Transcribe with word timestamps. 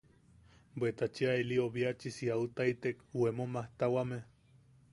Bweta 0.77 1.05
cheʼa 1.15 1.33
ili 1.41 1.55
obiachisi 1.65 2.25
autaitek 2.35 2.97
u 3.19 3.29
emo 3.33 3.45
majtawame. 3.53 4.19